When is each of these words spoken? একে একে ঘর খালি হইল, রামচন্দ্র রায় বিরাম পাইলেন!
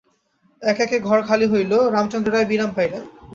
একে 0.61 0.81
একে 0.83 0.97
ঘর 0.99 1.19
খালি 1.27 1.45
হইল, 1.45 1.71
রামচন্দ্র 1.93 2.29
রায় 2.31 2.47
বিরাম 2.51 2.71
পাইলেন! 2.77 3.03